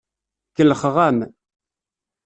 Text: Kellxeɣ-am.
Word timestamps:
Kellxeɣ-am. 0.55 1.17